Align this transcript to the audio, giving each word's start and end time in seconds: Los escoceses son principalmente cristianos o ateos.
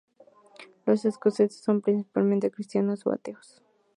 Los 0.87 1.05
escoceses 1.05 1.61
son 1.63 1.81
principalmente 1.81 2.49
cristianos 2.49 3.05
o 3.05 3.11
ateos. 3.11 3.61